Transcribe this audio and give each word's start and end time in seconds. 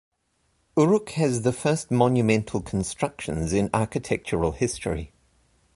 Uruk 0.75 1.09
has 1.09 1.43
the 1.43 1.53
first 1.53 1.91
monumental 1.91 2.59
constructions 2.59 3.53
in 3.53 3.69
architectural 3.71 4.51
history. 4.53 5.13